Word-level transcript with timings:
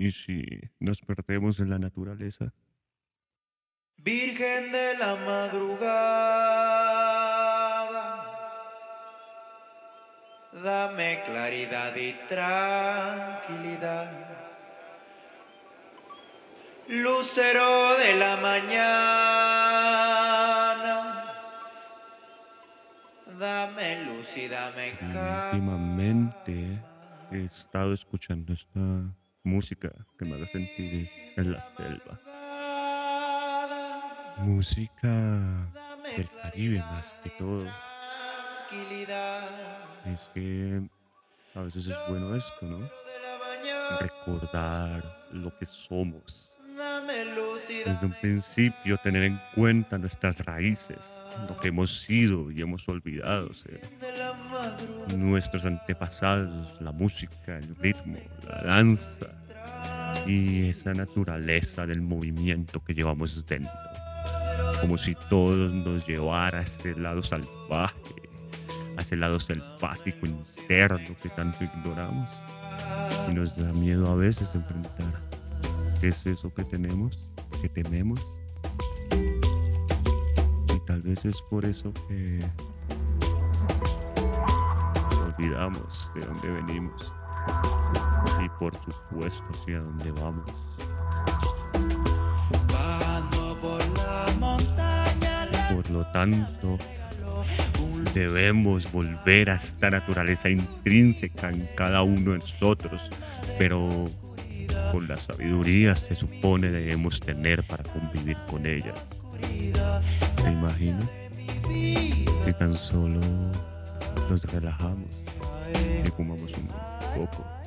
¿Y 0.00 0.12
si 0.12 0.42
nos 0.78 0.98
perdemos 1.02 1.60
en 1.60 1.68
la 1.68 1.78
naturaleza? 1.78 2.54
Virgen 3.98 4.72
de 4.72 4.96
la 4.96 5.14
madrugada, 5.14 5.90
dame 10.64 11.20
claridad 11.26 11.94
y 11.96 12.14
tranquilidad. 12.30 14.08
Lucero 16.88 17.98
de 17.98 18.14
la 18.14 18.36
mañana, 18.38 18.86
dame 23.38 24.04
luz 24.06 24.34
y 24.34 24.48
dame 24.48 24.92
calma. 24.92 25.50
Últimamente 25.52 26.82
he 27.32 27.44
estado 27.44 27.92
escuchando 27.92 28.54
esta 28.54 28.80
música 29.42 29.90
que 30.18 30.24
me 30.24 30.36
hace 30.36 30.52
sentir 30.52 31.10
en 31.36 31.52
la 31.52 31.60
selva. 31.76 32.20
Música 34.38 35.70
del 36.16 36.30
Caribe 36.42 36.78
más 36.78 37.14
que 37.22 37.30
todo. 37.30 37.66
Es 40.06 40.30
que 40.34 40.82
a 41.54 41.60
veces 41.62 41.86
es 41.86 41.96
bueno 42.08 42.34
esto, 42.36 42.66
¿no? 42.66 42.88
Recordar 44.00 45.26
lo 45.32 45.56
que 45.58 45.66
somos. 45.66 46.50
Desde 47.68 48.06
un 48.06 48.14
principio 48.20 48.96
tener 48.98 49.24
en 49.24 49.40
cuenta 49.54 49.98
nuestras 49.98 50.44
raíces, 50.44 50.98
lo 51.48 51.58
que 51.60 51.68
hemos 51.68 52.00
sido 52.00 52.50
y 52.50 52.62
hemos 52.62 52.88
olvidado 52.88 53.52
ser. 53.52 53.80
Nuestros 55.16 55.64
antepasados, 55.66 56.80
la 56.80 56.92
música, 56.92 57.58
el 57.58 57.76
ritmo, 57.76 58.18
la 58.46 58.62
danza 58.62 59.39
y 60.26 60.68
esa 60.68 60.92
naturaleza 60.92 61.86
del 61.86 62.02
movimiento 62.02 62.82
que 62.84 62.94
llevamos 62.94 63.44
dentro. 63.46 63.72
Como 64.80 64.96
si 64.98 65.14
todo 65.28 65.68
nos 65.68 66.06
llevara 66.06 66.60
a 66.60 66.62
ese 66.62 66.94
lado 66.94 67.22
salvaje, 67.22 67.94
a 68.96 69.02
ese 69.02 69.16
lado 69.16 69.38
selvático 69.38 70.26
interno 70.26 71.16
que 71.22 71.28
tanto 71.30 71.64
ignoramos. 71.64 72.28
Y 73.30 73.34
nos 73.34 73.56
da 73.56 73.72
miedo 73.72 74.10
a 74.10 74.16
veces 74.16 74.54
enfrentar. 74.54 75.20
¿Qué 76.00 76.08
es 76.08 76.26
eso 76.26 76.52
que 76.54 76.64
tenemos? 76.64 77.18
¿Que 77.60 77.68
tememos? 77.68 78.20
Y 80.74 80.86
tal 80.86 81.02
vez 81.02 81.24
es 81.24 81.36
por 81.50 81.64
eso 81.64 81.92
que 82.08 82.40
olvidamos 85.36 86.10
de 86.14 86.20
dónde 86.20 86.50
venimos 86.50 87.12
y 88.42 88.48
por 88.58 88.74
supuesto 88.74 89.44
hacia 89.52 89.80
dónde 89.80 90.10
vamos. 90.12 90.44
Por 95.74 95.90
lo 95.90 96.06
tanto, 96.12 96.78
debemos 98.14 98.90
volver 98.90 99.50
a 99.50 99.54
esta 99.54 99.90
naturaleza 99.90 100.48
intrínseca 100.48 101.50
en 101.50 101.68
cada 101.76 102.02
uno 102.02 102.32
de 102.32 102.38
nosotros, 102.38 103.00
pero 103.58 104.08
con 104.92 105.06
la 105.08 105.16
sabiduría 105.18 105.94
se 105.94 106.14
supone 106.14 106.70
debemos 106.70 107.20
tener 107.20 107.62
para 107.64 107.84
convivir 107.84 108.36
con 108.48 108.66
ella. 108.66 108.94
¿Se 110.42 110.50
imagina? 110.50 111.00
Si 111.68 112.52
tan 112.58 112.74
solo 112.74 113.20
nos 114.28 114.42
relajamos 114.52 115.08
y 116.04 116.10
fumamos 116.10 116.52
un 116.52 116.68
poco. 117.16 117.59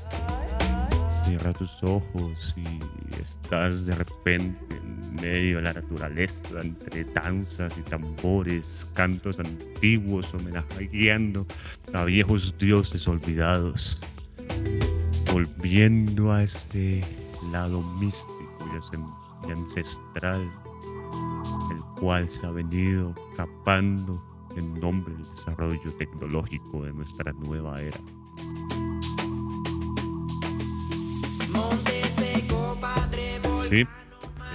Cierra 1.23 1.53
tus 1.53 1.71
ojos 1.83 2.55
y 2.57 3.21
estás 3.21 3.85
de 3.85 3.95
repente 3.95 4.75
en 4.75 5.15
medio 5.15 5.57
de 5.57 5.63
la 5.63 5.73
naturaleza, 5.73 6.61
entre 6.61 7.03
danzas 7.05 7.71
y 7.77 7.81
tambores, 7.83 8.85
cantos 8.93 9.39
antiguos 9.39 10.33
homenajeando 10.33 11.45
a 11.93 12.03
viejos 12.03 12.53
dioses 12.59 13.07
olvidados, 13.07 14.01
volviendo 15.31 16.31
a 16.31 16.43
ese 16.43 17.03
lado 17.51 17.81
místico 17.99 18.43
y 19.47 19.51
ancestral, 19.51 20.41
el 21.71 21.99
cual 21.99 22.29
se 22.29 22.45
ha 22.45 22.51
venido 22.51 23.13
capando 23.35 24.21
en 24.57 24.73
nombre 24.79 25.13
del 25.13 25.23
desarrollo 25.35 25.91
tecnológico 25.97 26.83
de 26.83 26.93
nuestra 26.93 27.31
nueva 27.33 27.81
era. 27.81 27.97
Sí, 33.69 33.85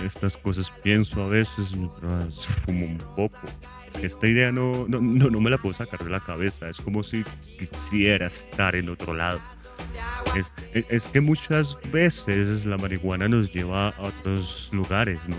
estas 0.04 0.36
cosas 0.36 0.70
pienso 0.82 1.22
a 1.22 1.28
veces 1.28 1.72
mientras 1.76 2.46
fumo 2.64 2.86
un 2.86 2.98
poco. 3.16 3.38
Esta 4.02 4.26
idea 4.28 4.52
no, 4.52 4.86
no, 4.88 5.00
no, 5.00 5.28
no 5.30 5.40
me 5.40 5.50
la 5.50 5.58
puedo 5.58 5.74
sacar 5.74 6.00
de 6.04 6.10
la 6.10 6.20
cabeza. 6.20 6.68
Es 6.68 6.80
como 6.80 7.02
si 7.02 7.24
quisiera 7.58 8.26
estar 8.26 8.76
en 8.76 8.88
otro 8.88 9.14
lado. 9.14 9.40
Es, 10.36 10.52
es- 10.74 10.86
es 10.90 11.08
que 11.08 11.20
muchas 11.20 11.76
veces 11.90 12.64
la 12.64 12.76
marihuana 12.76 13.28
nos 13.28 13.52
lleva 13.52 13.88
a 13.88 14.00
otros 14.02 14.68
lugares, 14.72 15.18
¿no? 15.28 15.36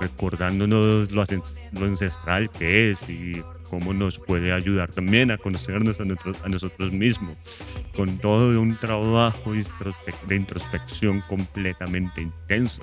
Recordándonos 0.00 1.10
lo, 1.12 1.22
ancest- 1.22 1.70
lo 1.72 1.86
ancestral 1.86 2.50
que 2.50 2.90
es 2.90 3.08
y 3.08 3.42
cómo 3.68 3.92
nos 3.92 4.18
puede 4.18 4.52
ayudar 4.52 4.90
también 4.90 5.30
a 5.30 5.38
conocernos 5.38 6.00
a, 6.00 6.48
nosotros 6.48 6.90
mismos. 6.90 7.36
Con 7.94 8.18
todo 8.18 8.60
un 8.60 8.76
trabajo 8.76 9.52
de 9.52 10.36
introspección 10.36 11.20
completamente 11.28 12.22
intenso. 12.22 12.82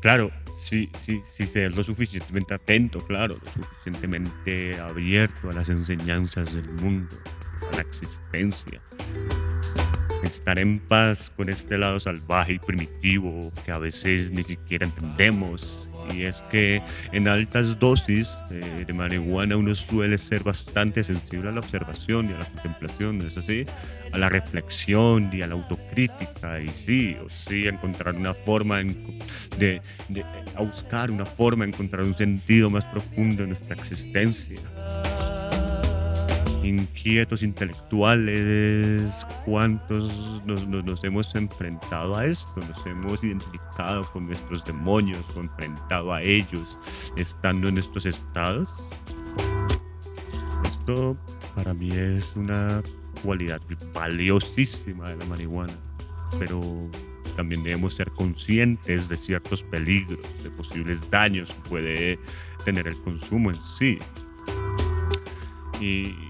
Claro, 0.00 0.30
sí, 0.56 0.90
sí, 1.04 1.22
sí, 1.36 1.46
ser 1.46 1.74
lo 1.74 1.82
suficientemente 1.82 2.54
atento, 2.54 3.00
claro, 3.00 3.36
lo 3.42 3.50
suficientemente 3.50 4.78
abierto 4.80 5.50
a 5.50 5.52
las 5.52 5.68
enseñanzas 5.68 6.54
del 6.54 6.68
mundo, 6.74 7.16
a 7.72 7.76
la 7.76 7.82
existencia. 7.82 8.80
Estar 10.26 10.58
en 10.58 10.80
paz 10.80 11.30
con 11.36 11.48
este 11.48 11.78
lado 11.78 11.98
salvaje 12.00 12.54
y 12.54 12.58
primitivo 12.58 13.52
que 13.64 13.72
a 13.72 13.78
veces 13.78 14.30
ni 14.30 14.42
siquiera 14.42 14.86
entendemos. 14.86 15.88
Y 16.14 16.22
es 16.22 16.42
que 16.50 16.80
en 17.12 17.26
altas 17.26 17.78
dosis 17.78 18.28
eh, 18.50 18.84
de 18.86 18.92
marihuana 18.92 19.56
uno 19.56 19.74
suele 19.74 20.18
ser 20.18 20.42
bastante 20.44 21.02
sensible 21.02 21.48
a 21.48 21.52
la 21.52 21.60
observación 21.60 22.28
y 22.28 22.32
a 22.32 22.38
la 22.38 22.44
contemplación, 22.44 23.18
¿no 23.18 23.26
es 23.26 23.36
así? 23.36 23.64
A 24.12 24.18
la 24.18 24.28
reflexión 24.28 25.30
y 25.32 25.42
a 25.42 25.48
la 25.48 25.54
autocrítica. 25.54 26.60
Y 26.60 26.68
sí, 26.86 27.16
o 27.24 27.28
sí, 27.28 27.66
a 27.66 27.70
encontrar 27.70 28.14
una 28.14 28.34
forma 28.34 28.80
en- 28.80 29.18
de, 29.58 29.80
de- 30.08 30.24
a 30.56 30.62
buscar 30.62 31.10
una 31.10 31.24
forma 31.26 31.64
encontrar 31.64 32.02
un 32.04 32.14
sentido 32.14 32.70
más 32.70 32.84
profundo 32.86 33.42
en 33.42 33.50
nuestra 33.50 33.74
existencia. 33.74 34.60
Inquietos 36.66 37.44
intelectuales, 37.44 39.08
¿cuántos 39.44 40.12
nos, 40.46 41.04
hemos 41.04 41.32
enfrentado 41.36 42.16
a 42.16 42.26
esto? 42.26 42.56
Nos 42.56 42.84
hemos 42.86 43.22
identificado 43.22 44.04
con 44.10 44.26
nuestros 44.26 44.64
demonios 44.64 45.24
o 45.36 45.42
enfrentado 45.42 46.12
a 46.12 46.20
ellos 46.22 46.76
estando 47.14 47.68
en 47.68 47.78
estos 47.78 48.04
estados. 48.04 48.68
Esto 50.64 51.16
para 51.54 51.72
mí 51.72 51.88
es 51.92 52.34
una 52.34 52.82
cualidad 53.22 53.60
valiosísima 53.94 55.10
de 55.10 55.18
la 55.18 55.24
marihuana, 55.26 55.72
pero 56.36 56.90
también 57.36 57.62
debemos 57.62 57.94
ser 57.94 58.10
conscientes 58.10 59.08
de 59.08 59.16
ciertos 59.16 59.62
peligros, 59.62 60.18
de 60.42 60.50
posibles 60.50 61.08
daños 61.12 61.48
que 61.48 61.68
puede 61.68 62.18
tener 62.64 62.88
el 62.88 62.96
consumo 63.02 63.50
en 63.50 63.62
sí. 63.78 64.00
Y, 65.80 66.25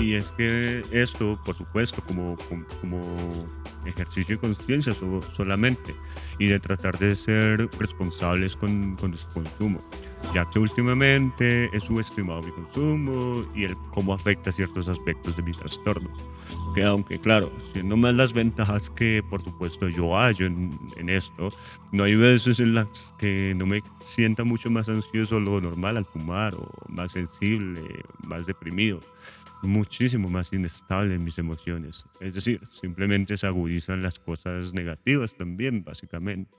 y 0.00 0.14
es 0.14 0.30
que 0.32 0.82
esto, 0.90 1.38
por 1.44 1.54
supuesto, 1.56 2.02
como, 2.02 2.36
como, 2.48 2.64
como 2.80 3.48
ejercicio 3.84 4.34
de 4.36 4.40
conciencia 4.40 4.94
so- 4.94 5.22
solamente, 5.34 5.94
y 6.38 6.46
de 6.46 6.60
tratar 6.60 6.98
de 6.98 7.14
ser 7.14 7.68
responsables 7.78 8.56
con, 8.56 8.96
con 8.96 9.10
nuestro 9.10 9.32
consumo, 9.42 9.80
ya 10.34 10.44
que 10.50 10.58
últimamente 10.58 11.70
he 11.74 11.80
subestimado 11.80 12.42
mi 12.42 12.50
consumo 12.52 13.44
y 13.54 13.64
el 13.64 13.76
cómo 13.94 14.12
afecta 14.12 14.52
ciertos 14.52 14.88
aspectos 14.88 15.36
de 15.36 15.42
mis 15.42 15.56
trastornos. 15.56 16.12
Que 16.74 16.84
aunque 16.84 17.18
claro, 17.18 17.50
siendo 17.72 17.96
más 17.96 18.14
las 18.14 18.32
ventajas 18.34 18.90
que 18.90 19.22
por 19.30 19.42
supuesto 19.42 19.88
yo 19.88 20.14
hallo 20.16 20.46
en, 20.46 20.78
en 20.96 21.08
esto, 21.08 21.48
no 21.90 22.04
hay 22.04 22.14
veces 22.16 22.60
en 22.60 22.74
las 22.74 23.14
que 23.18 23.54
no 23.56 23.66
me 23.66 23.82
sienta 24.04 24.44
mucho 24.44 24.70
más 24.70 24.88
ansioso 24.88 25.40
lo 25.40 25.60
normal 25.60 25.96
al 25.96 26.04
fumar 26.04 26.54
o 26.54 26.68
más 26.88 27.12
sensible, 27.12 28.04
más 28.26 28.46
deprimido, 28.46 29.00
muchísimo 29.62 30.28
más 30.28 30.52
inestable 30.52 31.14
en 31.14 31.24
mis 31.24 31.38
emociones. 31.38 32.04
Es 32.20 32.34
decir, 32.34 32.60
simplemente 32.80 33.36
se 33.36 33.46
agudizan 33.46 34.02
las 34.02 34.18
cosas 34.18 34.72
negativas 34.72 35.34
también, 35.34 35.82
básicamente. 35.84 36.54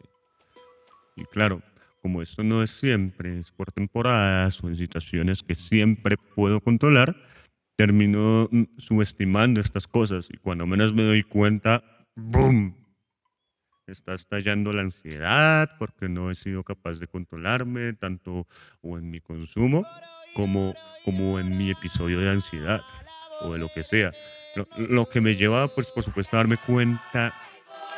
Y 1.15 1.25
claro, 1.25 1.61
como 2.01 2.21
esto 2.21 2.43
no 2.43 2.63
es 2.63 2.71
siempre, 2.71 3.39
es 3.39 3.51
por 3.51 3.71
temporadas 3.71 4.63
o 4.63 4.69
en 4.69 4.77
situaciones 4.77 5.43
que 5.43 5.55
siempre 5.55 6.15
puedo 6.35 6.61
controlar, 6.61 7.15
termino 7.75 8.49
subestimando 8.77 9.59
estas 9.59 9.87
cosas 9.87 10.27
y 10.31 10.37
cuando 10.37 10.65
menos 10.65 10.93
me 10.93 11.03
doy 11.03 11.23
cuenta, 11.23 11.83
¡boom! 12.15 12.75
Está 13.87 14.13
estallando 14.13 14.73
la 14.73 14.81
ansiedad 14.81 15.69
porque 15.79 16.09
no 16.09 16.29
he 16.29 16.35
sido 16.35 16.63
capaz 16.63 16.99
de 16.99 17.07
controlarme 17.07 17.93
tanto 17.93 18.47
o 18.81 18.97
en 18.97 19.09
mi 19.09 19.19
consumo 19.21 19.85
como, 20.33 20.73
como 21.05 21.39
en 21.39 21.57
mi 21.57 21.71
episodio 21.71 22.19
de 22.19 22.29
ansiedad 22.29 22.81
o 23.41 23.53
de 23.53 23.59
lo 23.59 23.69
que 23.69 23.83
sea. 23.83 24.11
Lo, 24.55 24.67
lo 24.77 25.09
que 25.09 25.21
me 25.21 25.35
lleva, 25.35 25.67
pues, 25.67 25.91
por 25.91 26.03
supuesto, 26.03 26.35
a 26.35 26.39
darme 26.39 26.57
cuenta, 26.57 27.33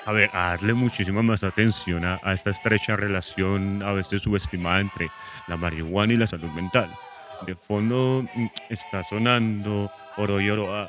a 0.06 0.12
ver, 0.12 0.30
a 0.34 0.50
darle 0.50 0.74
muchísima 0.74 1.22
más 1.22 1.44
atención 1.44 2.06
a, 2.06 2.20
a 2.24 2.34
esta 2.34 2.50
estrecha 2.50 2.96
relación 2.96 3.82
a 3.84 3.94
veces 3.94 4.22
subestimada 4.22 4.82
entre 4.82 5.10
la 5.48 5.58
marihuana 5.58 6.14
y 6.14 6.18
la 6.18 6.28
salud 6.28 6.52
mental. 6.52 6.90
De 7.46 7.56
fondo 7.56 8.26
mm, 8.36 8.48
está 8.70 9.04
sonando 9.04 9.90
Oro 10.18 10.42
y 10.42 10.50
Oro 10.50 10.88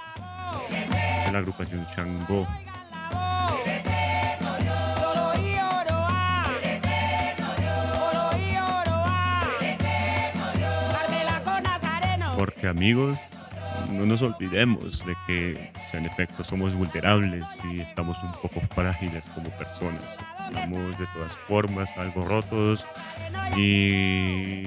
de 1.26 1.32
la 1.32 1.38
agrupación 1.38 1.87
Changó. 1.94 2.47
Porque 12.40 12.69
amigos, 12.69 13.19
no 13.92 14.06
nos 14.06 14.22
olvidemos 14.22 15.04
de 15.04 15.14
que 15.26 15.70
en 15.92 16.06
efecto 16.06 16.42
somos 16.42 16.72
vulnerables 16.72 17.44
y 17.70 17.81
estamos 17.81 18.16
un 18.22 18.32
poco 18.32 18.62
frágiles 18.75 19.22
como 19.34 19.50
personas. 19.50 20.00
Estamos 20.48 20.98
de 20.98 21.06
todas 21.08 21.34
formas 21.46 21.90
algo 21.98 22.25
rotos 22.25 22.82
y 23.58 24.64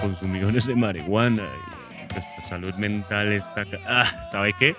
consumidores 0.00 0.66
de 0.66 0.74
marihuana 0.74 1.44
y 1.44 2.12
nuestra 2.12 2.48
salud 2.48 2.74
mental 2.74 3.34
está... 3.34 3.64
Ah, 3.86 4.28
¿sabe 4.32 4.52
qué? 4.58 4.74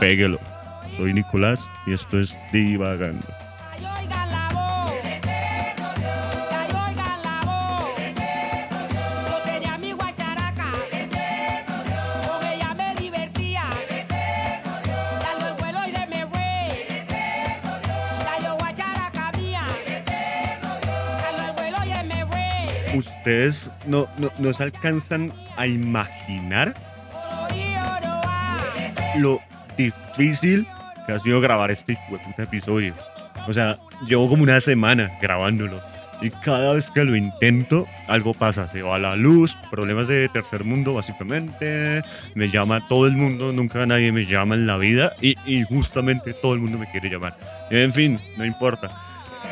Péguelo. 0.00 0.40
Soy 0.96 1.12
Nicolás 1.12 1.60
y 1.86 1.92
esto 1.92 2.18
es 2.18 2.34
Divagando. 2.52 3.41
¿Ustedes 22.94 23.70
no, 23.86 24.08
no, 24.18 24.30
no 24.38 24.52
se 24.52 24.64
alcanzan 24.64 25.32
a 25.56 25.66
imaginar 25.66 26.74
lo 29.18 29.40
difícil 29.76 30.66
que 31.06 31.12
ha 31.12 31.18
sido 31.18 31.40
grabar 31.40 31.70
este 31.70 31.98
episodio. 32.38 32.94
O 33.48 33.52
sea, 33.52 33.76
llevo 34.06 34.28
como 34.28 34.42
una 34.42 34.60
semana 34.60 35.10
grabándolo. 35.20 35.80
Y 36.20 36.30
cada 36.30 36.74
vez 36.74 36.88
que 36.88 37.02
lo 37.02 37.16
intento, 37.16 37.88
algo 38.06 38.32
pasa. 38.32 38.68
Se 38.68 38.80
va 38.80 38.96
la 38.96 39.16
luz, 39.16 39.56
problemas 39.72 40.06
de 40.06 40.28
tercer 40.28 40.62
mundo, 40.62 40.94
básicamente. 40.94 42.02
Me 42.36 42.48
llama 42.48 42.86
todo 42.88 43.08
el 43.08 43.16
mundo, 43.16 43.52
nunca 43.52 43.84
nadie 43.86 44.12
me 44.12 44.24
llama 44.24 44.54
en 44.54 44.68
la 44.68 44.76
vida. 44.76 45.14
Y, 45.20 45.34
y 45.44 45.64
justamente 45.64 46.32
todo 46.32 46.54
el 46.54 46.60
mundo 46.60 46.78
me 46.78 46.88
quiere 46.92 47.10
llamar. 47.10 47.36
En 47.70 47.92
fin, 47.92 48.20
no 48.36 48.44
importa. 48.44 48.88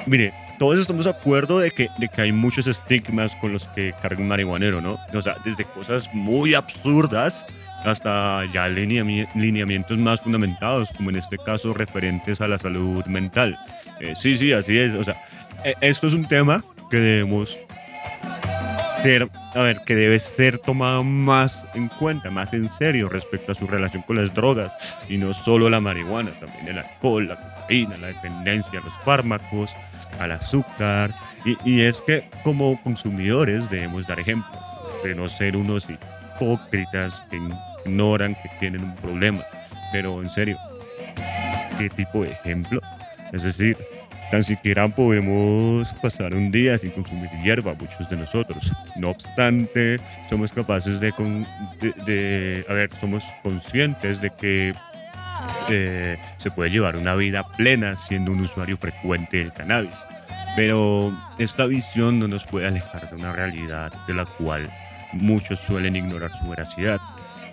Mire, 0.06 0.32
todos 0.60 0.78
estamos 0.78 1.06
de 1.06 1.10
acuerdo 1.10 1.58
de 1.58 1.70
que, 1.70 1.88
de 1.96 2.06
que 2.06 2.20
hay 2.20 2.32
muchos 2.32 2.66
estigmas 2.66 3.34
con 3.36 3.50
los 3.54 3.64
que 3.68 3.94
carga 4.02 4.20
un 4.20 4.28
marihuanero, 4.28 4.82
¿no? 4.82 4.98
O 5.14 5.22
sea, 5.22 5.36
desde 5.42 5.64
cosas 5.64 6.08
muy 6.12 6.52
absurdas 6.52 7.46
hasta 7.82 8.44
ya 8.52 8.68
lineami- 8.68 9.26
lineamientos 9.34 9.96
más 9.96 10.20
fundamentados, 10.20 10.90
como 10.98 11.08
en 11.08 11.16
este 11.16 11.38
caso 11.38 11.72
referentes 11.72 12.42
a 12.42 12.46
la 12.46 12.58
salud 12.58 13.02
mental. 13.06 13.58
Eh, 14.00 14.12
sí, 14.20 14.36
sí, 14.36 14.52
así 14.52 14.76
es. 14.78 14.92
O 14.94 15.02
sea, 15.02 15.16
e- 15.64 15.74
esto 15.80 16.08
es 16.08 16.12
un 16.12 16.28
tema 16.28 16.62
que 16.90 16.98
debemos 16.98 17.58
ser, 19.02 19.30
a 19.54 19.60
ver, 19.60 19.80
que 19.86 19.96
debe 19.96 20.18
ser 20.18 20.58
tomado 20.58 21.02
más 21.02 21.64
en 21.72 21.88
cuenta, 21.88 22.30
más 22.30 22.52
en 22.52 22.68
serio 22.68 23.08
respecto 23.08 23.52
a 23.52 23.54
su 23.54 23.66
relación 23.66 24.02
con 24.02 24.16
las 24.16 24.34
drogas 24.34 24.70
y 25.08 25.16
no 25.16 25.32
solo 25.32 25.70
la 25.70 25.80
marihuana, 25.80 26.32
también 26.38 26.68
el 26.68 26.78
alcohol, 26.80 27.28
la 27.28 27.36
cocaína, 27.36 27.96
la 27.96 28.08
dependencia 28.08 28.80
los 28.84 28.92
fármacos, 29.06 29.70
al 30.18 30.32
azúcar. 30.32 31.12
Y, 31.44 31.56
y 31.64 31.80
es 31.82 32.00
que 32.02 32.24
como 32.42 32.80
consumidores 32.82 33.70
debemos 33.70 34.06
dar 34.06 34.20
ejemplo 34.20 34.50
de 35.04 35.14
no 35.14 35.28
ser 35.28 35.56
unos 35.56 35.86
hipócritas 35.88 37.14
que 37.30 37.38
ignoran 37.86 38.34
que 38.34 38.50
tienen 38.58 38.84
un 38.84 38.94
problema. 38.96 39.42
Pero 39.92 40.20
en 40.22 40.30
serio, 40.30 40.56
¿qué 41.78 41.88
tipo 41.90 42.22
de 42.24 42.30
ejemplo? 42.32 42.80
Es 43.32 43.42
decir, 43.42 43.76
tan 44.30 44.42
siquiera 44.44 44.86
podemos 44.88 45.92
pasar 46.02 46.34
un 46.34 46.50
día 46.50 46.76
sin 46.78 46.90
consumir 46.90 47.30
hierba, 47.42 47.74
muchos 47.80 48.08
de 48.10 48.16
nosotros. 48.16 48.70
No 48.96 49.10
obstante, 49.10 49.98
somos 50.28 50.52
capaces 50.52 51.00
de, 51.00 51.12
con- 51.12 51.46
de- 51.80 51.94
de- 52.04 52.64
a 52.68 52.72
ver, 52.74 52.90
somos 53.00 53.24
conscientes 53.42 54.20
de 54.20 54.30
que 54.30 54.74
se 56.36 56.50
puede 56.50 56.70
llevar 56.70 56.96
una 56.96 57.14
vida 57.14 57.44
plena 57.56 57.96
siendo 57.96 58.32
un 58.32 58.40
usuario 58.40 58.76
frecuente 58.76 59.38
del 59.38 59.52
cannabis. 59.52 60.04
Pero 60.56 61.12
esta 61.38 61.66
visión 61.66 62.18
no 62.18 62.28
nos 62.28 62.44
puede 62.44 62.66
alejar 62.66 63.08
de 63.08 63.16
una 63.16 63.32
realidad 63.32 63.92
de 64.06 64.14
la 64.14 64.24
cual 64.24 64.68
muchos 65.12 65.60
suelen 65.60 65.96
ignorar 65.96 66.30
su 66.32 66.48
veracidad. 66.48 67.00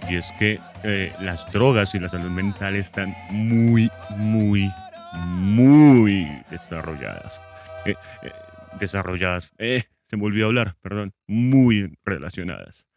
Y 0.09 0.15
es 0.15 0.31
que 0.39 0.59
eh, 0.83 1.11
las 1.21 1.51
drogas 1.51 1.93
y 1.93 1.99
la 1.99 2.09
salud 2.09 2.29
mental 2.29 2.75
están 2.75 3.15
muy, 3.29 3.91
muy, 4.17 4.71
muy 5.25 6.27
desarrolladas. 6.49 7.41
Eh, 7.85 7.95
eh, 8.23 8.31
desarrolladas. 8.79 9.51
Se 9.57 10.17
me 10.17 10.23
olvidó 10.23 10.47
hablar, 10.47 10.75
perdón. 10.81 11.13
Muy 11.27 11.97
relacionadas. 12.05 12.87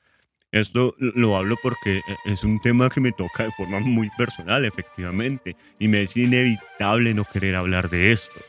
Esto 0.52 0.94
lo 0.98 1.36
hablo 1.36 1.56
porque 1.62 1.98
eh, 1.98 2.02
es 2.24 2.42
un 2.42 2.60
tema 2.60 2.90
que 2.90 3.00
me 3.00 3.12
toca 3.12 3.44
de 3.44 3.52
forma 3.52 3.78
muy 3.80 4.10
personal, 4.18 4.64
efectivamente, 4.64 5.54
y 5.78 5.86
me 5.86 6.02
es 6.02 6.16
inevitable 6.16 7.14
no 7.14 7.24
querer 7.24 7.54
hablar 7.54 7.88
de 7.88 8.12
esto. 8.12 8.40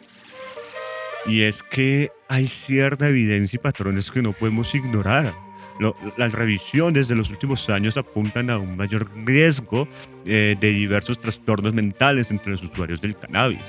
Y 1.28 1.44
es 1.44 1.62
que 1.62 2.10
hay 2.28 2.48
cierta 2.48 3.08
evidencia 3.08 3.58
y 3.58 3.60
patrones 3.60 4.10
que 4.10 4.24
no 4.24 4.34
podemos 4.34 4.74
ignorar. 4.74 5.32
Lo- 5.80 5.96
las 6.18 6.34
revisiones 6.34 7.08
de 7.08 7.16
los 7.16 7.30
últimos 7.30 7.70
años 7.70 7.96
apuntan 7.98 8.50
a 8.50 8.58
un 8.58 8.76
mayor 8.76 9.08
riesgo 9.24 9.88
eh, 10.26 10.56
de 10.60 10.70
diversos 10.72 11.20
trastornos 11.22 11.74
mentales 11.74 12.32
entre 12.32 12.52
los 12.52 12.64
usuarios 12.64 13.00
del 13.02 13.16
cannabis. 13.16 13.62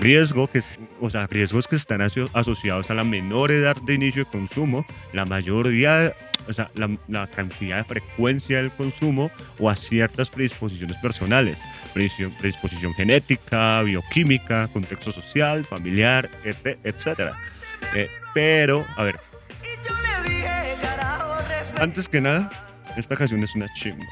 Riesgo 0.00 0.46
que, 0.46 0.62
o 1.00 1.10
sea, 1.10 1.26
riesgos 1.26 1.66
que 1.66 1.76
están 1.76 2.00
aso- 2.00 2.30
asociados 2.32 2.90
a 2.90 2.94
la 2.94 3.04
menor 3.04 3.50
edad 3.50 3.76
de 3.82 3.94
inicio 3.94 4.24
de 4.24 4.30
consumo, 4.30 4.86
la 5.12 5.24
mayoría, 5.26 6.14
o 6.48 6.52
sea, 6.52 6.70
la, 6.74 6.88
la 7.08 7.26
cantidad 7.26 7.78
de 7.78 7.84
frecuencia 7.84 8.58
del 8.58 8.70
consumo 8.70 9.30
o 9.58 9.68
a 9.68 9.74
ciertas 9.74 10.30
predisposiciones 10.30 10.96
personales, 10.98 11.58
predisposición, 11.94 12.32
predisposición 12.38 12.94
genética, 12.94 13.82
bioquímica, 13.82 14.68
contexto 14.72 15.10
social, 15.10 15.64
familiar, 15.64 16.28
etc. 16.44 16.78
etcétera. 16.84 17.32
Eh, 17.94 18.08
pero, 18.34 18.86
a 18.96 19.02
ver, 19.02 19.18
antes 21.80 22.08
que 22.08 22.20
nada, 22.20 22.50
esta 22.96 23.16
canción 23.16 23.42
es 23.42 23.54
una 23.54 23.66
chimba. 23.74 24.06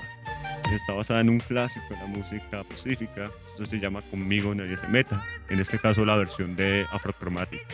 Está 0.73 0.93
basada 0.93 1.21
en 1.21 1.31
un 1.31 1.39
clásico 1.39 1.85
de 1.91 1.97
la 1.97 2.07
música 2.07 2.65
pacífica. 2.65 3.25
Esto 3.53 3.67
se 3.67 3.79
llama 3.79 4.01
Conmigo 4.11 4.55
Nadie 4.55 4.77
Se 4.77 4.89
Meta. 4.89 5.25
En 5.49 5.61
este 5.61 5.79
caso, 5.79 6.05
la 6.05 6.17
versión 6.17 6.57
de 6.57 6.85
Afrochromatic. 6.91 7.65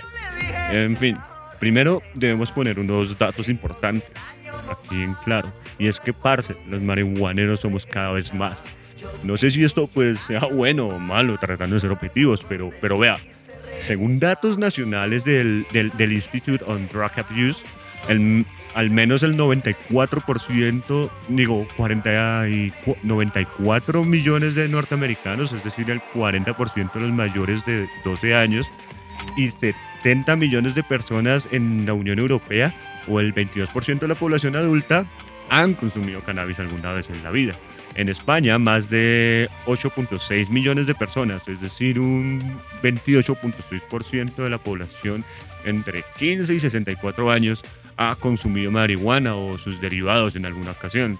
En 0.71 0.97
fin, 0.97 1.17
primero 1.59 2.03
debemos 2.15 2.53
poner 2.53 2.79
unos 2.79 3.19
datos 3.19 3.49
importantes 3.49 4.09
aquí 4.71 5.03
en 5.03 5.15
claro. 5.25 5.53
Y 5.79 5.87
es 5.87 6.01
que, 6.01 6.13
parce, 6.13 6.55
los 6.69 6.83
marihuaneros 6.83 7.61
somos 7.61 7.87
cada 7.87 8.13
vez 8.13 8.33
más. 8.35 8.63
No 9.25 9.37
sé 9.37 9.51
si 9.51 9.65
esto 9.65 9.89
pues 9.89 10.21
sea 10.21 10.41
bueno 10.41 10.87
o 10.89 10.99
malo, 10.99 11.39
tratando 11.39 11.75
de 11.75 11.81
ser 11.81 11.91
objetivos, 11.91 12.45
pero, 12.49 12.71
pero 12.81 12.99
vea, 12.99 13.19
según 13.87 14.21
datos 14.21 14.59
nacionales 14.59 15.25
del, 15.25 15.67
del, 15.73 15.91
del 15.97 16.13
Institute 16.13 16.63
on 16.67 16.87
Drug 16.89 17.11
Abuse, 17.17 17.63
el, 18.09 18.45
al 18.75 18.91
menos 18.91 19.23
el 19.23 19.37
94%, 19.37 21.11
digo, 21.29 21.67
40 21.77 22.49
y 22.49 22.71
cu- 22.85 22.97
94 23.03 24.05
millones 24.05 24.55
de 24.55 24.69
norteamericanos, 24.69 25.53
es 25.53 25.63
decir, 25.65 25.91
el 25.91 26.01
40% 26.15 26.93
de 26.95 27.01
los 27.01 27.13
mayores 27.13 27.65
de 27.67 27.87
12 28.05 28.35
años, 28.35 28.67
y 29.37 29.51
70 29.51 30.37
millones 30.37 30.75
de 30.75 30.83
personas 30.83 31.49
en 31.53 31.87
la 31.87 31.93
Unión 31.95 32.19
Europea, 32.19 32.75
o 33.09 33.21
el 33.21 33.35
22% 33.35 34.01
de 34.01 34.09
la 34.09 34.15
población 34.15 34.57
adulta, 34.57 35.07
han 35.49 35.75
consumido 35.75 36.21
cannabis 36.21 36.59
alguna 36.61 36.93
vez 36.93 37.11
en 37.11 37.23
la 37.23 37.31
vida. 37.31 37.55
En 37.95 38.09
España, 38.09 38.59
más 38.59 38.89
de 38.89 39.51
8.6 39.67 40.49
millones 40.49 40.87
de 40.87 40.95
personas, 40.95 41.47
es 41.47 41.61
decir, 41.61 41.99
un 42.01 42.41
28.6% 42.83 44.35
de 44.37 44.51
la 44.51 44.57
población 44.59 45.25
entre 45.65 46.03
15 46.19 46.55
y 46.55 46.61
64 46.61 47.31
años 47.31 47.63
ha 47.97 48.17
consumido 48.17 48.71
marihuana 48.71 49.35
o 49.35 49.59
sus 49.59 49.81
derivados 49.81 50.37
en 50.37 50.47
alguna 50.47 50.73
ocasión. 50.73 51.19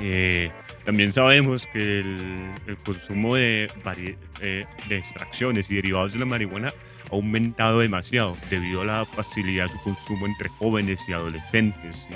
Eh, 0.00 0.50
También 0.84 1.12
sabemos 1.12 1.66
que 1.72 2.00
el, 2.00 2.76
consumo 2.84 3.36
eh, 3.36 3.68
de 4.40 4.96
extracciones 4.96 5.70
y 5.70 5.76
derivados 5.76 6.12
de 6.12 6.18
la 6.18 6.24
marihuana 6.24 6.68
ha 6.68 7.14
aumentado 7.14 7.80
demasiado 7.80 8.36
debido 8.50 8.82
a 8.82 8.84
la 8.84 9.04
facilidad 9.04 9.66
de 9.66 9.72
su 9.72 9.82
consumo 9.82 10.26
entre 10.26 10.48
jóvenes 10.48 11.00
y 11.08 11.12
adolescentes. 11.12 12.06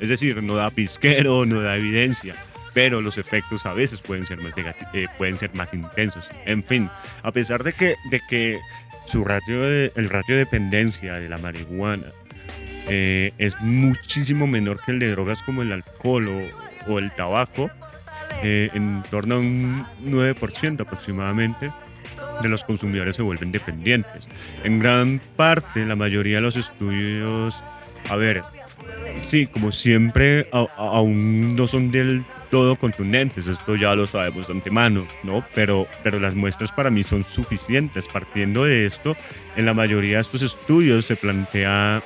Es 0.00 0.08
decir, 0.08 0.42
no 0.42 0.56
da 0.56 0.70
pisquero, 0.70 1.46
no 1.46 1.60
da 1.60 1.76
evidencia, 1.76 2.34
pero 2.74 3.00
los 3.00 3.18
efectos 3.18 3.66
a 3.66 3.74
veces 3.74 4.00
pueden 4.00 4.26
ser 4.26 4.38
más, 4.38 4.52
eh, 4.92 5.06
pueden 5.18 5.38
ser 5.38 5.54
más 5.54 5.72
intensos. 5.72 6.28
En 6.44 6.64
fin, 6.64 6.90
a 7.22 7.32
pesar 7.32 7.62
de 7.62 7.72
que, 7.72 7.94
de 8.10 8.20
que 8.28 8.58
su 9.06 9.20
el 9.20 10.08
ratio 10.10 10.34
de 10.34 10.44
dependencia 10.44 11.14
de 11.14 11.28
la 11.28 11.38
marihuana 11.38 12.06
eh, 12.88 13.32
es 13.38 13.58
muchísimo 13.60 14.46
menor 14.46 14.80
que 14.84 14.92
el 14.92 14.98
de 14.98 15.10
drogas 15.10 15.42
como 15.42 15.62
el 15.62 15.72
alcohol 15.72 16.28
o, 16.28 16.92
o 16.92 16.98
el 16.98 17.10
tabaco, 17.12 17.70
eh, 18.42 18.70
en 18.74 19.02
torno 19.10 19.36
a 19.36 19.38
un 19.38 19.86
9% 20.04 20.80
aproximadamente 20.80 21.70
de 22.42 22.48
los 22.48 22.64
consumidores 22.64 23.16
se 23.16 23.22
vuelven 23.22 23.52
dependientes. 23.52 24.28
En 24.64 24.78
gran 24.78 25.20
parte, 25.36 25.84
la 25.86 25.94
mayoría 25.96 26.36
de 26.36 26.42
los 26.42 26.56
estudios, 26.56 27.54
a 28.08 28.16
ver, 28.16 28.42
sí, 29.28 29.46
como 29.46 29.70
siempre, 29.70 30.48
a- 30.52 30.60
a- 30.76 30.88
aún 30.96 31.54
no 31.54 31.68
son 31.68 31.92
del 31.92 32.24
todo 32.50 32.76
contundentes, 32.76 33.46
esto 33.46 33.76
ya 33.76 33.94
lo 33.94 34.06
sabemos 34.06 34.46
de 34.46 34.54
antemano, 34.54 35.06
¿no? 35.22 35.42
Pero, 35.54 35.86
pero 36.02 36.18
las 36.18 36.34
muestras 36.34 36.70
para 36.72 36.90
mí 36.90 37.02
son 37.02 37.24
suficientes. 37.24 38.04
Partiendo 38.12 38.64
de 38.64 38.84
esto, 38.86 39.16
en 39.56 39.64
la 39.66 39.72
mayoría 39.72 40.16
de 40.16 40.22
estos 40.22 40.42
estudios 40.42 41.06
se 41.06 41.16
plantea 41.16 42.02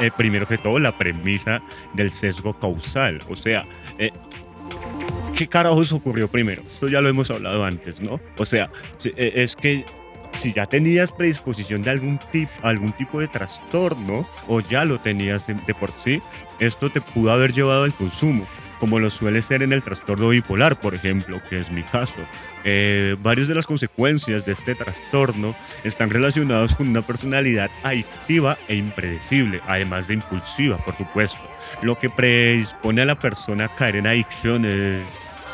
eh, 0.00 0.10
primero 0.16 0.46
que 0.46 0.58
todo 0.58 0.78
la 0.78 0.96
premisa 0.96 1.62
del 1.94 2.12
sesgo 2.12 2.58
causal. 2.58 3.22
O 3.28 3.36
sea, 3.36 3.66
eh, 3.98 4.10
¿qué 5.36 5.46
carajos 5.46 5.92
ocurrió 5.92 6.28
primero? 6.28 6.62
Esto 6.62 6.88
ya 6.88 7.00
lo 7.00 7.08
hemos 7.08 7.30
hablado 7.30 7.64
antes, 7.64 8.00
¿no? 8.00 8.20
O 8.36 8.44
sea, 8.44 8.70
eh, 9.04 9.32
es 9.36 9.56
que 9.56 9.84
si 10.38 10.52
ya 10.52 10.66
tenías 10.66 11.12
predisposición 11.12 11.82
de 11.82 11.90
algún 11.90 12.18
tipo, 12.32 12.52
algún 12.62 12.92
tipo 12.92 13.20
de 13.20 13.28
trastorno 13.28 14.26
o 14.48 14.60
ya 14.60 14.84
lo 14.84 14.98
tenías 14.98 15.46
de 15.46 15.74
por 15.74 15.90
sí, 16.04 16.22
esto 16.58 16.90
te 16.90 17.00
pudo 17.00 17.32
haber 17.32 17.52
llevado 17.52 17.84
al 17.84 17.94
consumo, 17.94 18.46
como 18.80 18.98
lo 18.98 19.10
suele 19.10 19.42
ser 19.42 19.62
en 19.62 19.72
el 19.72 19.82
trastorno 19.82 20.30
bipolar, 20.30 20.80
por 20.80 20.94
ejemplo, 20.94 21.40
que 21.48 21.60
es 21.60 21.70
mi 21.70 21.82
caso. 21.82 22.14
Eh, 22.64 23.14
varias 23.20 23.46
de 23.46 23.54
las 23.54 23.66
consecuencias 23.66 24.44
de 24.46 24.52
este 24.52 24.74
trastorno 24.74 25.54
están 25.84 26.10
relacionados 26.10 26.74
con 26.74 26.88
una 26.88 27.02
personalidad 27.02 27.70
adictiva 27.82 28.58
e 28.66 28.74
impredecible, 28.76 29.60
además 29.66 30.08
de 30.08 30.14
impulsiva, 30.14 30.78
por 30.78 30.96
supuesto. 30.96 31.38
Lo 31.82 31.98
que 31.98 32.10
predispone 32.10 33.02
a 33.02 33.04
la 33.04 33.18
persona 33.18 33.66
a 33.66 33.76
caer 33.76 33.96
en 33.96 34.06
adicciones, 34.06 35.02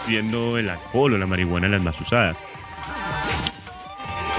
siendo 0.06 0.56
el 0.56 0.70
alcohol 0.70 1.14
o 1.14 1.18
la 1.18 1.26
marihuana 1.26 1.68
las 1.68 1.82
más 1.82 2.00
usadas. 2.00 2.36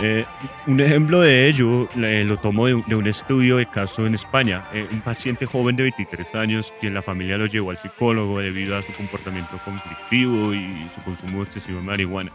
Eh, 0.04 0.26
un 0.68 0.80
ejemplo 0.80 1.22
de 1.22 1.48
ello 1.48 1.90
eh, 1.96 2.24
lo 2.24 2.38
tomo 2.38 2.68
de, 2.68 2.76
un- 2.76 3.08
estudio 3.08 3.58
de 3.58 3.66
caso 3.66 4.06
en 4.06 4.14
España. 4.14 4.64
Eh, 4.72 4.88
un 4.92 5.02
paciente 5.02 5.46
joven 5.48 5.76
de 5.76 5.84
23 5.84 6.36
años, 6.36 6.72
quien 6.80 6.94
la 6.94 7.02
familia 7.02 7.38
lo 7.38 7.48
llevó 7.48 7.72
al 7.72 7.78
psicólogo 7.78 8.40
debido 8.40 8.78
a 8.78 8.84
su 8.84 8.94
comportamiento 8.94 9.58
conflictivo 9.66 10.54
y 10.54 10.88
su 10.94 11.02
consumo 11.02 11.44
excesivo 11.44 11.80
de 11.80 11.86
marihuana. 11.86 12.32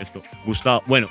Esto, 0.00 0.22
Gustavo, 0.44 0.82
bueno, 0.86 1.08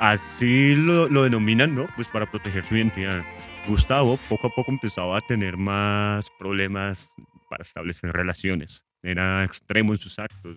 así 0.00 0.74
lo, 0.74 1.08
lo 1.08 1.22
denominan, 1.22 1.76
¿no? 1.76 1.86
Pues 1.94 2.08
para 2.08 2.26
proteger 2.26 2.64
su 2.66 2.76
identidad. 2.76 3.22
Gustavo 3.68 4.18
poco 4.28 4.48
a 4.48 4.50
poco 4.50 4.72
empezaba 4.72 5.18
a 5.18 5.20
tener 5.20 5.56
más 5.56 6.26
problemas 6.40 7.08
para 7.48 7.62
establecer 7.62 8.10
relaciones. 8.12 8.84
Era 9.02 9.44
extremo 9.44 9.92
en 9.92 9.98
sus 9.98 10.18
actos, 10.18 10.56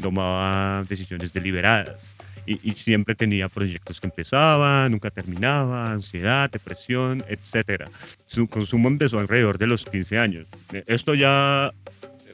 tomaba 0.00 0.84
decisiones 0.84 1.32
deliberadas 1.32 2.16
y, 2.46 2.58
y 2.62 2.74
siempre 2.74 3.14
tenía 3.14 3.48
proyectos 3.48 4.00
que 4.00 4.06
empezaban, 4.06 4.92
nunca 4.92 5.10
terminaba, 5.10 5.92
ansiedad, 5.92 6.50
depresión, 6.50 7.22
etcétera. 7.28 7.88
Su 8.26 8.46
consumo 8.48 8.88
empezó 8.88 9.18
alrededor 9.18 9.58
de 9.58 9.66
los 9.66 9.84
15 9.84 10.18
años. 10.18 10.46
Eh, 10.72 10.82
Esto 10.86 11.14
ya, 11.14 11.72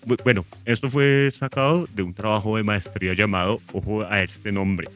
bu- 0.07 0.23
bueno, 0.25 0.45
esto 0.65 0.91
fue 0.91 1.31
sacado 1.37 1.87
de 1.95 2.03
un 2.03 2.15
trabajo 2.15 2.57
de 2.57 2.63
maestría 2.63 3.15
llamado, 3.15 3.61
ojo 3.73 4.03
a 4.03 4.23
este 4.23 4.53
nombre, 4.53 4.89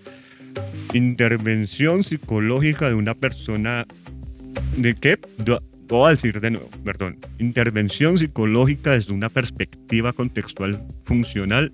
Intervención 0.92 2.04
psicológica 2.04 2.88
de 2.88 2.94
una 2.94 3.14
persona 3.14 3.87
¿De 4.76 4.94
qué? 4.94 5.18
Do- 5.38 5.61
Voy 5.88 6.06
a 6.09 6.11
decir 6.12 6.40
de 6.40 6.50
nuevo, 6.50 6.71
perdón. 6.83 7.18
Intervención 7.38 8.16
psicológica 8.16 8.92
desde 8.92 9.12
una 9.12 9.28
perspectiva 9.28 10.12
contextual 10.14 10.80
funcional 11.04 11.73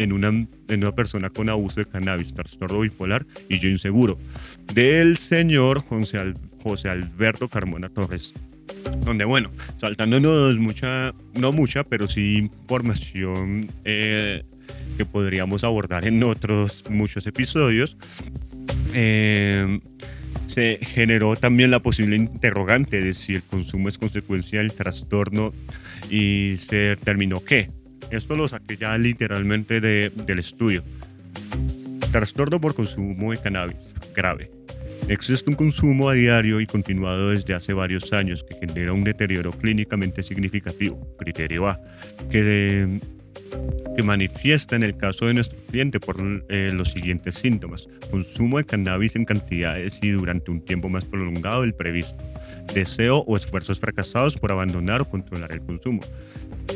en 0.00 0.12
una, 0.12 0.28
en 0.28 0.48
una 0.82 0.92
persona 0.92 1.28
con 1.28 1.50
abuso 1.50 1.80
de 1.80 1.86
cannabis, 1.86 2.32
trastorno 2.32 2.80
bipolar 2.80 3.26
y 3.50 3.58
yo 3.58 3.68
inseguro. 3.68 4.16
Del 4.74 5.18
señor 5.18 5.80
José, 5.80 6.32
José 6.62 6.88
Alberto 6.88 7.48
Carmona 7.48 7.90
Torres. 7.90 8.32
Donde, 9.04 9.24
bueno, 9.26 9.50
saltándonos 9.78 10.56
mucha, 10.56 11.12
no 11.34 11.52
mucha, 11.52 11.84
pero 11.84 12.08
sí 12.08 12.36
información 12.38 13.68
eh, 13.84 14.42
que 14.96 15.04
podríamos 15.04 15.64
abordar 15.64 16.06
en 16.06 16.22
otros 16.22 16.82
muchos 16.88 17.26
episodios. 17.26 17.96
Eh, 18.94 19.80
se 20.46 20.78
generó 20.82 21.36
también 21.36 21.70
la 21.70 21.80
posible 21.80 22.16
interrogante 22.16 23.00
de 23.02 23.12
si 23.12 23.34
el 23.34 23.42
consumo 23.42 23.88
es 23.88 23.98
consecuencia 23.98 24.60
del 24.60 24.72
trastorno 24.72 25.50
y 26.10 26.56
se 26.58 26.76
determinó 26.76 27.44
que. 27.44 27.79
Esto 28.10 28.36
lo 28.36 28.48
saqué 28.48 28.76
ya 28.76 28.96
literalmente 28.98 29.80
de- 29.80 30.10
del 30.10 30.38
estudio. 30.38 30.82
Trastorno 32.12 32.60
por 32.60 32.74
consumo 32.74 33.30
de 33.30 33.38
cannabis 33.38 33.76
grave. 34.14 34.50
Existe 35.08 35.48
un 35.50 35.56
consumo 35.56 36.08
a 36.08 36.14
diario 36.14 36.60
y 36.60 36.66
continuado 36.66 37.30
desde 37.30 37.54
hace 37.54 37.72
varios 37.72 38.12
años 38.12 38.44
que 38.44 38.54
genera 38.54 38.92
un 38.92 39.02
deterioro 39.04 39.50
clínicamente 39.52 40.22
significativo, 40.22 41.16
criterio 41.18 41.68
A, 41.68 41.80
que, 42.30 43.00
que 43.96 44.02
manifiesta 44.02 44.76
en 44.76 44.82
el 44.84 44.96
caso 44.96 45.26
de 45.26 45.34
nuestro 45.34 45.58
cliente 45.68 45.98
por 45.98 46.16
eh, 46.48 46.70
los 46.72 46.90
siguientes 46.90 47.34
síntomas. 47.36 47.88
Consumo 48.10 48.58
de 48.58 48.64
cannabis 48.66 49.16
en 49.16 49.24
cantidades 49.24 49.98
y 50.02 50.10
durante 50.10 50.50
un 50.50 50.60
tiempo 50.64 50.88
más 50.88 51.04
prolongado 51.04 51.62
del 51.62 51.74
previsto. 51.74 52.16
Deseo 52.74 53.24
o 53.26 53.36
esfuerzos 53.36 53.78
fracasados 53.80 54.36
por 54.36 54.52
abandonar 54.52 55.00
o 55.00 55.08
controlar 55.08 55.52
el 55.52 55.60
consumo. 55.60 56.00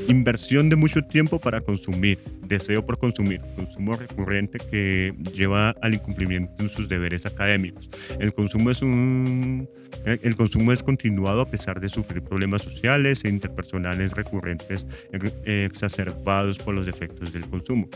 Inversión 0.08 0.68
de 0.68 0.76
mucho 0.76 1.02
tiempo 1.02 1.38
para 1.38 1.60
consumir. 1.60 2.18
Deseo 2.42 2.84
por 2.84 2.98
consumir. 2.98 3.40
Consumo 3.56 3.94
recurrente 3.94 4.58
que 4.70 5.14
lleva 5.34 5.70
al 5.82 5.94
incumplimiento 5.94 6.52
en 6.58 6.68
sus 6.68 6.88
deberes 6.88 7.26
académicos. 7.26 7.88
El 8.18 8.32
consumo 8.34 8.70
es 8.70 8.82
un 8.82 9.68
el 10.04 10.36
consumo 10.36 10.72
es 10.72 10.82
continuado 10.82 11.40
a 11.40 11.46
pesar 11.46 11.80
de 11.80 11.88
sufrir 11.88 12.20
problemas 12.22 12.62
sociales 12.62 13.24
e 13.24 13.28
interpersonales 13.28 14.12
recurrentes 14.12 14.86
eh, 15.12 15.64
exacerbados 15.64 16.58
por 16.58 16.74
los 16.74 16.88
efectos 16.88 17.32
del 17.32 17.46
consumo. 17.48 17.88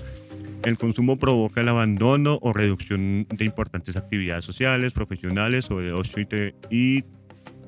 El 0.65 0.79
consumo 0.79 1.19
provoca 1.19 1.61
el 1.61 1.69
abandono 1.69 2.39
o 2.41 2.53
reducción 2.53 3.27
de 3.29 3.45
importantes 3.45 3.97
actividades 3.97 4.45
sociales, 4.45 4.93
profesionales 4.93 5.71
o 5.71 5.79
de 5.81 5.93
ocio 5.93 6.27
y 6.71 7.05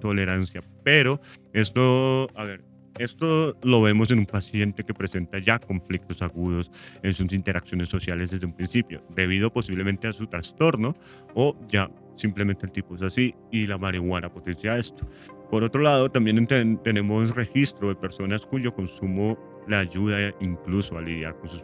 tolerancia. 0.00 0.60
Pero 0.82 1.20
esto, 1.52 2.28
a 2.34 2.44
ver, 2.44 2.64
esto 2.98 3.56
lo 3.62 3.80
vemos 3.80 4.10
en 4.10 4.18
un 4.18 4.26
paciente 4.26 4.82
que 4.82 4.92
presenta 4.92 5.38
ya 5.38 5.58
conflictos 5.58 6.20
agudos 6.22 6.70
en 7.02 7.14
sus 7.14 7.32
interacciones 7.32 7.88
sociales 7.88 8.30
desde 8.30 8.46
un 8.46 8.52
principio, 8.54 9.02
debido 9.14 9.52
posiblemente 9.52 10.08
a 10.08 10.12
su 10.12 10.26
trastorno 10.26 10.94
o 11.34 11.56
ya 11.68 11.88
simplemente 12.16 12.66
el 12.66 12.72
tipo 12.72 12.96
es 12.96 13.02
así 13.02 13.34
y 13.50 13.66
la 13.66 13.78
marihuana 13.78 14.28
potencia 14.28 14.76
esto. 14.76 15.08
Por 15.50 15.64
otro 15.64 15.80
lado, 15.80 16.10
también 16.10 16.36
enten- 16.36 16.82
tenemos 16.82 17.34
registro 17.34 17.88
de 17.88 17.94
personas 17.94 18.44
cuyo 18.44 18.74
consumo 18.74 19.38
le 19.68 19.76
ayuda 19.76 20.34
incluso 20.40 20.98
a 20.98 21.02
lidiar 21.02 21.36
con 21.38 21.48
sus 21.48 21.62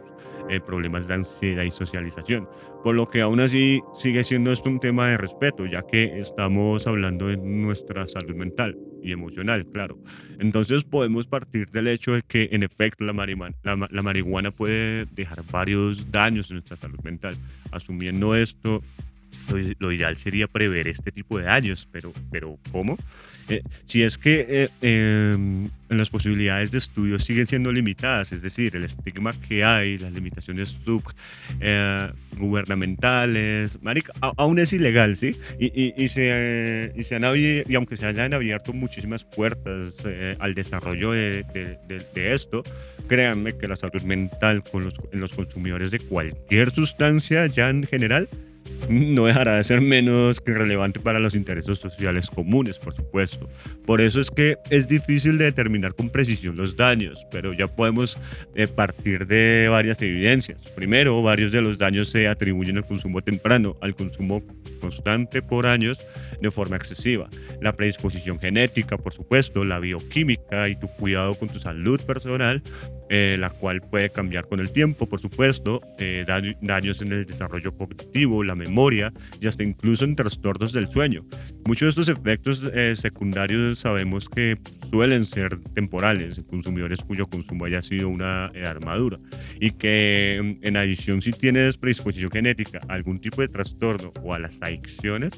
eh, 0.49 0.61
problemas 0.61 1.07
de 1.07 1.15
ansiedad 1.15 1.63
y 1.63 1.71
socialización. 1.71 2.47
Por 2.83 2.95
lo 2.95 3.09
que 3.09 3.21
aún 3.21 3.41
así 3.41 3.81
sigue 3.97 4.23
siendo 4.23 4.51
esto 4.51 4.69
un 4.69 4.79
tema 4.79 5.07
de 5.07 5.17
respeto, 5.17 5.65
ya 5.65 5.81
que 5.81 6.19
estamos 6.19 6.87
hablando 6.87 7.27
de 7.27 7.35
nuestra 7.35 8.07
salud 8.07 8.33
mental 8.33 8.77
y 9.03 9.11
emocional, 9.11 9.65
claro. 9.73 9.97
Entonces 10.39 10.85
podemos 10.85 11.27
partir 11.27 11.69
del 11.71 11.87
hecho 11.87 12.13
de 12.13 12.21
que 12.21 12.47
en 12.51 12.63
efecto 12.63 13.03
la, 13.03 13.13
marihuana 13.13 14.51
puede 14.51 15.05
dejar 15.07 15.43
varios 15.51 16.09
daños 16.11 16.49
en 16.49 16.55
nuestra 16.57 16.77
salud 16.77 16.99
mental. 17.03 17.35
Asumiendo 17.71 18.33
esto, 18.33 18.81
lo, 19.49 19.57
lo 19.79 19.91
ideal 19.91 20.17
sería 20.17 20.47
prever 20.47 20.87
este 20.87 21.11
tipo 21.11 21.37
de 21.37 21.45
daños, 21.45 21.87
pero, 21.91 22.13
pero 22.31 22.57
¿cómo? 22.71 22.97
Eh, 23.49 23.61
si 23.85 24.03
es 24.03 24.17
que 24.17 24.45
eh, 24.49 24.69
em, 24.81 25.69
las 25.87 26.09
posibilidades 26.09 26.71
de 26.71 26.79
estudio 26.79 27.17
siguen 27.17 27.47
siendo 27.47 27.71
limitadas, 27.71 28.33
es 28.33 28.41
decir, 28.41 28.75
el 28.75 28.83
estigma 28.83 29.31
que 29.47 29.63
hay, 29.63 29.97
las 29.97 30.11
limitaciones 30.11 30.75
sub, 30.83 31.01
eh, 31.61 32.09
aún 34.35 34.59
es 34.59 34.73
ilegal, 34.73 35.15
¿sí? 35.15 35.31
Y, 35.59 35.65
y, 35.67 35.93
y 35.97 36.07
se, 36.09 36.91
y, 36.95 37.03
se 37.03 37.15
han 37.15 37.23
y 37.37 37.75
aunque 37.75 37.95
se 37.95 38.05
hayan 38.05 38.33
abierto 38.33 38.73
muchísimas 38.73 39.23
puertas 39.23 39.93
eh, 40.05 40.35
al 40.39 40.53
desarrollo 40.53 41.11
de, 41.11 41.43
de- 41.53 41.77
de- 41.87 42.05
de 42.13 42.33
esto, 42.33 42.63
créanme 43.07 43.57
que 43.57 43.67
la 43.67 43.75
salud 43.77 44.01
mental 44.03 44.61
con 44.69 44.83
los, 44.83 44.95
en 45.13 45.21
los 45.21 45.33
consumidores 45.33 45.91
de 45.91 45.99
cualquier 45.99 46.71
sustancia 46.71 47.47
ya 47.47 47.69
en 47.69 47.85
general 47.85 48.27
no 48.89 49.25
dejará 49.25 49.57
de 49.57 49.63
ser 49.63 49.81
menos 49.81 50.39
que 50.39 50.53
relevante 50.53 50.99
para 50.99 51.19
los 51.19 51.35
intereses 51.35 51.77
sociales 51.77 52.29
comunes, 52.29 52.79
por 52.79 52.95
supuesto. 52.95 53.49
Por 53.85 54.01
eso 54.01 54.19
es 54.19 54.31
que 54.31 54.57
es 54.69 54.87
difícil 54.87 55.37
de 55.37 55.45
determinar 55.45 55.93
con 55.93 56.09
precisión 56.09 56.55
los 56.55 56.77
daños, 56.77 57.25
pero 57.31 57.53
ya 57.53 57.67
podemos 57.67 58.17
eh, 58.55 58.67
partir 58.67 59.27
de 59.27 59.67
varias 59.69 60.01
evidencias. 60.01 60.59
Primero, 60.71 61.21
varios 61.21 61.51
de 61.51 61.61
los 61.61 61.77
daños 61.77 62.09
se 62.09 62.27
atribuyen 62.27 62.77
al 62.77 62.85
consumo 62.85 63.21
temprano, 63.21 63.75
al 63.81 63.95
consumo 63.95 64.43
constante 64.79 65.41
por 65.41 65.65
años 65.65 65.97
de 66.41 66.51
forma 66.51 66.75
excesiva. 66.75 67.29
La 67.61 67.73
predisposición 67.73 68.39
genética, 68.39 68.97
por 68.97 69.13
supuesto, 69.13 69.65
la 69.65 69.79
bioquímica 69.79 70.69
y 70.69 70.75
tu 70.75 70.87
cuidado 70.87 71.35
con 71.35 71.49
tu 71.49 71.59
salud 71.59 71.99
personal, 72.01 72.61
eh, 73.09 73.37
la 73.39 73.49
cual 73.49 73.81
puede 73.81 74.09
cambiar 74.09 74.47
con 74.47 74.59
el 74.59 74.71
tiempo, 74.71 75.07
por 75.07 75.19
supuesto, 75.21 75.81
eh, 75.99 76.25
daño- 76.27 76.55
daños 76.61 77.01
en 77.01 77.11
el 77.13 77.25
desarrollo 77.25 77.75
cognitivo, 77.75 78.43
la 78.43 78.55
memoria 78.55 79.13
y 79.39 79.47
hasta 79.47 79.63
incluso 79.63 80.05
en 80.05 80.15
trastornos 80.15 80.73
del 80.73 80.87
sueño. 80.89 81.25
Muchos 81.65 81.95
de 81.95 82.01
estos 82.01 82.09
efectos 82.19 82.63
eh, 82.73 82.95
secundarios 82.95 83.79
sabemos 83.79 84.27
que 84.29 84.57
suelen 84.89 85.25
ser 85.25 85.57
temporales 85.75 86.37
en 86.37 86.43
consumidores 86.45 86.99
cuyo 87.01 87.25
consumo 87.27 87.65
haya 87.65 87.81
sido 87.81 88.07
una 88.09 88.49
edad 88.53 88.81
madura 88.83 89.17
y 89.59 89.71
que 89.71 90.57
mm, 90.61 90.65
en 90.65 90.77
adición 90.77 91.21
si 91.21 91.31
tienes 91.31 91.77
predisposición 91.77 92.31
genética 92.31 92.79
a 92.87 92.93
algún 92.93 93.19
tipo 93.19 93.41
de 93.41 93.47
trastorno 93.49 94.11
o 94.23 94.33
a 94.33 94.39
las 94.39 94.61
adicciones, 94.61 95.33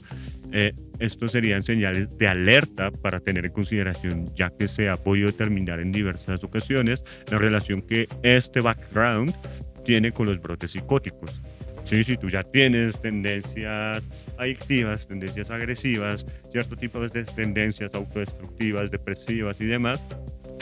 eh, 0.51 0.73
estos 0.99 1.31
serían 1.31 1.63
señales 1.63 2.17
de 2.17 2.27
alerta 2.27 2.91
para 2.91 3.19
tener 3.19 3.45
en 3.45 3.51
consideración 3.51 4.25
ya 4.35 4.49
que 4.49 4.67
se 4.67 4.89
ha 4.89 4.95
podido 4.95 5.27
determinar 5.27 5.79
en 5.79 5.91
diversas 5.91 6.43
ocasiones 6.43 7.03
la 7.31 7.37
relación 7.37 7.81
que 7.81 8.07
este 8.23 8.61
background 8.61 9.33
tiene 9.85 10.11
con 10.11 10.27
los 10.27 10.41
brotes 10.41 10.71
psicóticos. 10.71 11.39
Sí, 11.85 12.03
si 12.03 12.17
tú 12.17 12.29
ya 12.29 12.43
tienes 12.43 13.01
tendencias 13.01 14.07
adictivas, 14.37 15.07
tendencias 15.07 15.49
agresivas, 15.49 16.25
cierto 16.51 16.75
tipo 16.75 16.99
de 16.99 17.23
tendencias 17.23 17.95
autodestructivas, 17.95 18.91
depresivas 18.91 19.59
y 19.59 19.65
demás, 19.65 19.99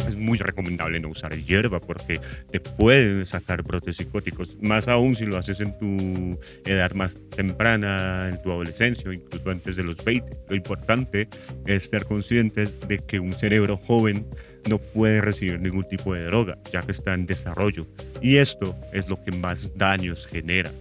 es 0.07 0.15
muy 0.15 0.37
recomendable 0.37 0.99
no 0.99 1.09
usar 1.09 1.35
hierba 1.35 1.79
porque 1.79 2.19
te 2.51 2.59
pueden 2.59 3.25
sacar 3.25 3.63
brotes 3.63 3.97
psicóticos, 3.97 4.55
más 4.61 4.87
aún 4.87 5.15
si 5.15 5.25
lo 5.25 5.37
haces 5.37 5.59
en 5.59 5.77
tu 5.77 6.39
edad 6.65 6.91
más 6.93 7.15
temprana, 7.35 8.29
en 8.29 8.41
tu 8.41 8.51
adolescencia 8.51 9.13
incluso 9.13 9.49
antes 9.49 9.75
de 9.75 9.83
los 9.83 10.03
20. 10.03 10.29
Lo 10.49 10.55
importante 10.55 11.27
es 11.65 11.85
ser 11.85 12.05
conscientes 12.05 12.87
de 12.87 12.99
que 12.99 13.19
un 13.19 13.33
cerebro 13.33 13.77
joven 13.77 14.25
no 14.67 14.79
puede 14.79 15.21
recibir 15.21 15.59
ningún 15.59 15.87
tipo 15.87 16.13
de 16.13 16.23
droga, 16.23 16.57
ya 16.71 16.81
que 16.81 16.91
está 16.91 17.13
en 17.13 17.25
desarrollo. 17.25 17.85
Y 18.21 18.37
esto 18.37 18.75
es 18.93 19.07
lo 19.07 19.23
que 19.23 19.31
más 19.31 19.77
daños 19.77 20.27
genera. 20.27 20.71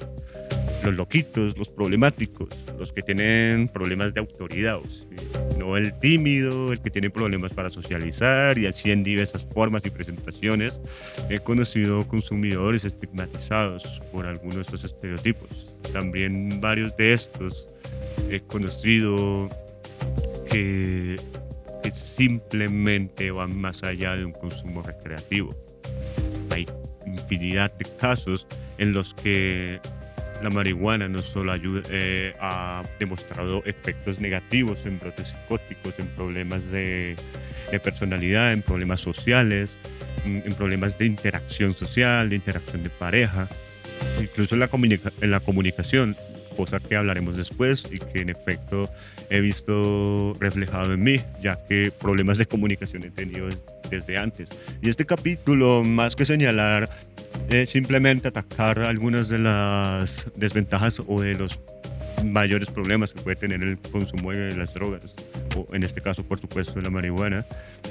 Los 0.87 0.95
loquitos, 0.95 1.59
los 1.59 1.69
problemáticos, 1.69 2.49
los 2.79 2.93
que 2.93 3.03
tienen 3.03 3.67
problemas 3.67 4.15
de 4.15 4.21
autoridad, 4.21 4.79
no 5.59 5.77
el 5.77 5.99
tímido, 5.99 6.73
el 6.73 6.81
que 6.81 6.91
tiene 6.91 7.11
problemas 7.11 7.53
para 7.53 7.71
socializar 7.71 8.57
y 8.57 8.67
así 8.67 8.93
en 8.93 9.03
diversas 9.03 9.45
formas 9.53 9.85
y 9.85 9.91
presentaciones. 9.91 10.81
He 11.29 11.41
conocido 11.41 12.07
consumidores 12.07 12.85
estigmatizados 12.85 14.01
por 14.13 14.27
algunos 14.27 14.55
de 14.55 14.63
estos 14.63 14.85
estereotipos. 14.85 15.67
También 15.93 16.61
varios 16.61 16.97
de 16.97 17.15
estos 17.15 17.67
he 18.31 18.39
conocido 18.39 19.49
que 20.49 21.17
simplemente 21.93 23.33
van 23.33 23.59
más 23.59 23.83
allá 23.83 24.15
de 24.15 24.25
un 24.25 24.33
consumo 24.33 24.83
recreativo. 24.83 25.53
Hay 26.53 26.65
infinidad 27.07 27.73
de 27.73 27.87
casos 27.99 28.47
en 28.79 28.93
los 28.93 29.15
que 29.15 29.81
la 30.47 30.51
marihuana 30.51 31.09
no 31.09 31.19
solo 31.19 31.51
ayuda, 31.51 31.83
eh, 31.91 32.33
ha 32.39 32.85
demostrado 33.01 33.65
efectos 33.65 34.21
negativos 34.21 34.79
en 34.85 35.01
brotes 35.01 35.31
psicóticos, 35.31 35.95
en 35.99 36.07
problemas 36.09 36.71
de, 36.71 37.17
personalidad, 37.83 38.53
en 38.53 38.63
problemas 38.63 39.01
sociales, 39.01 39.77
en, 40.25 40.55
problemas 40.55 40.99
de 40.99 41.07
interacción 41.07 41.77
social, 41.77 42.31
de 42.31 42.37
interacción 42.37 42.85
de 42.85 42.91
pareja, 42.91 43.49
incluso 44.21 44.55
en 44.55 45.31
la 45.33 45.41
comunicación, 45.41 46.17
cosa 46.57 46.81
que 46.81 46.97
hablaremos 46.97 47.37
después 47.37 47.87
y 47.93 47.99
que 47.99 48.21
en 48.21 48.31
efecto 48.31 48.89
he 49.31 49.41
visto 49.41 50.37
reflejado 50.41 50.95
en 50.95 51.03
mí, 51.03 51.21
ya 51.43 51.59
que 51.69 51.91
problemas 51.91 52.39
de 52.39 52.47
comunicación 52.47 53.05
he 53.05 53.11
tenido 53.11 53.49
des- 53.49 53.63
desde 53.91 54.19
antes. 54.19 54.49
Y 54.83 54.89
este 54.89 55.05
capítulo, 55.07 55.85
más 55.85 56.17
que 56.17 56.25
señalar, 56.25 56.89
es 57.51 57.71
simplemente 57.71 58.29
atacar 58.29 58.81
algunas 58.81 59.29
de 59.29 59.39
las 59.39 60.27
desventajas 60.35 61.01
o 61.07 61.21
de 61.21 61.35
los 61.35 61.59
mayores 62.25 62.69
problemas 62.71 63.13
que 63.13 63.21
puede 63.21 63.37
tener 63.37 63.63
el 63.63 63.79
consumo 63.79 64.33
de 64.33 64.57
las 64.57 64.73
drogas, 64.75 65.15
o 65.55 65.67
en 65.75 65.83
este 65.83 66.01
caso, 66.01 66.25
por 66.25 66.41
supuesto, 66.41 66.73
de 66.75 66.83
la 66.83 66.91
marihuana, 66.91 67.45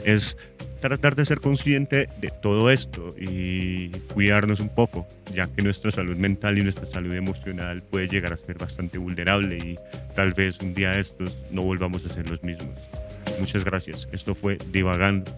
es 0.03 0.35
tratar 0.81 1.15
de 1.15 1.25
ser 1.25 1.39
consciente 1.39 2.09
de 2.19 2.31
todo 2.41 2.69
esto 2.71 3.15
y 3.19 3.91
cuidarnos 4.15 4.61
un 4.61 4.69
poco, 4.69 5.05
ya 5.33 5.45
que 5.47 5.61
nuestra 5.61 5.91
salud 5.91 6.15
mental 6.15 6.57
y 6.57 6.63
nuestra 6.63 6.85
salud 6.85 7.13
emocional 7.13 7.83
puede 7.83 8.07
llegar 8.07 8.31
a 8.31 8.37
ser 8.37 8.57
bastante 8.57 8.97
vulnerable 8.97 9.57
y 9.57 9.77
tal 10.15 10.33
vez 10.33 10.57
un 10.61 10.73
día 10.73 10.97
estos 10.97 11.37
no 11.51 11.63
volvamos 11.63 12.05
a 12.05 12.09
ser 12.13 12.29
los 12.29 12.41
mismos. 12.41 12.79
Muchas 13.41 13.65
gracias. 13.65 14.07
Esto 14.13 14.33
fue 14.33 14.57
Divagando. 14.71 15.29